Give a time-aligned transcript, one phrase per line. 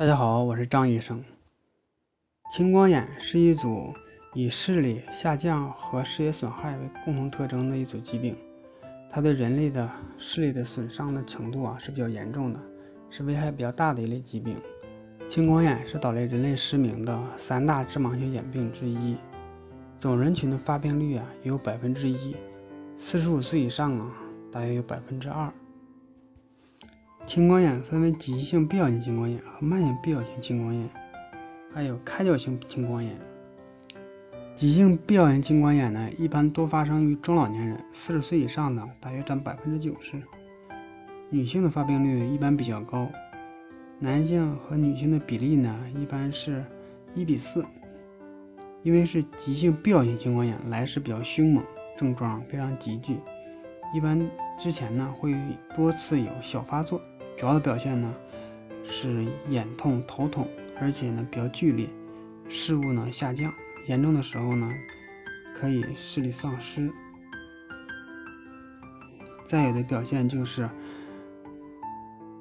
[0.00, 1.22] 大家好，我是张医生。
[2.54, 3.92] 青光眼是一组
[4.32, 8.34] 以视力下降和视野损害为共同特征的一组疾病，
[9.10, 9.86] 它对人类的
[10.16, 12.58] 视力的损伤的程度啊是比较严重的，
[13.10, 14.56] 是危害比较大的一类疾病。
[15.28, 19.18] 青光眼是导致人类失明的三大致盲性眼病之一，
[19.98, 22.34] 总人群的发病率啊有百分之一，
[22.96, 24.10] 四十五岁以上啊
[24.50, 25.52] 大约有百分之二。
[27.30, 30.90] 青光眼分为急性闭角性青光眼和慢性闭角性青光眼，
[31.72, 33.16] 还有开角性青光眼。
[34.52, 40.20] 急性闭角性青光眼呢，一般多发生于中老年人，四十岁以上的大约占百分之九十。
[41.28, 43.08] 女性的发病率一般比较高，
[44.00, 46.64] 男性和女性的比例呢，一般是
[47.14, 47.64] 一比四。
[48.82, 51.64] 因为是急性闭角性青光眼，来势比较凶猛，
[51.96, 53.20] 症状非常急剧，
[53.94, 54.20] 一般
[54.58, 55.32] 之前呢会
[55.76, 57.00] 多次有小发作。
[57.40, 58.14] 主要的表现呢
[58.84, 60.46] 是眼痛、头痛，
[60.78, 61.88] 而且呢比较剧烈，
[62.50, 63.50] 视物呢下降，
[63.86, 64.70] 严重的时候呢
[65.54, 66.92] 可以视力丧失。
[69.46, 70.68] 再有的表现就是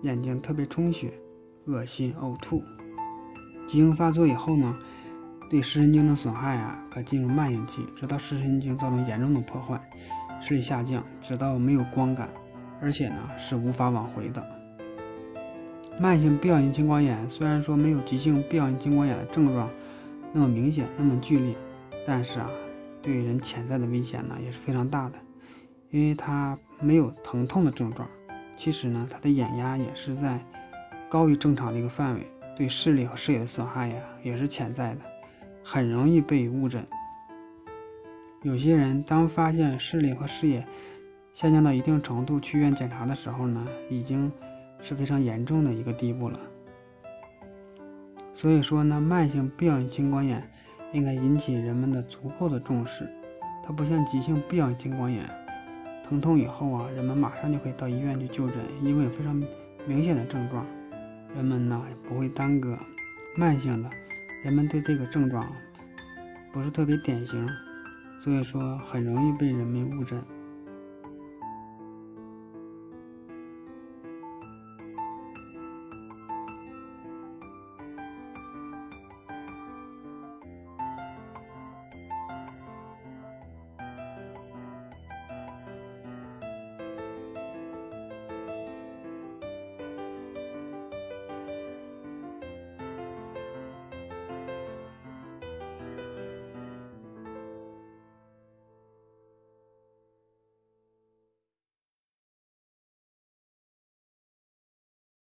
[0.02, 1.14] 眼睛特别充血、
[1.64, 2.62] 恶心、呕吐。
[3.66, 4.78] 急性发作以后呢，
[5.50, 9.82] 对视神经的损害啊可进入慢性期，直到视神经造成严重的破坏，
[10.42, 12.30] 视力下降，直到没有光感，
[12.82, 14.59] 而且呢是无法挽回的。
[16.02, 19.70] 慢性闭角性青光眼虽然说没有急性闭角性青光眼的症状
[20.32, 21.54] 那么明显、那么剧烈，
[22.08, 22.50] 但是啊，
[23.02, 25.16] 对人潜在的危险呢也是非常大的，
[25.90, 28.08] 因为它没有疼痛的症状。
[28.56, 30.40] 其实呢，它的眼压也是在
[31.10, 35.02] 高于正常的一个范围，对视力和视野的损害呀也是潜在的，
[35.62, 36.86] 很容易被误诊。
[38.44, 40.66] 有些人当发现视力和视野
[41.34, 44.32] 下降到一定程度，去医院检查的时候呢，已经。
[44.82, 46.40] 是非常严重的一个地步了，
[48.34, 50.50] 所以说呢，慢性闭角青光眼
[50.94, 53.08] 应该引起人们的足够的重视。
[53.62, 55.30] 它不像急性闭角青光眼，
[56.04, 59.36] 疼痛以后啊，人们马上就可以到医院去就诊，因为非常
[59.86, 60.66] 明显的症状，
[61.36, 62.78] 人们呢也不会耽搁。
[63.36, 63.90] 慢性的，
[64.44, 65.46] 人们对这个症状
[66.52, 67.48] 不是特别典型，
[68.18, 70.20] 所以说很容易被人们误诊。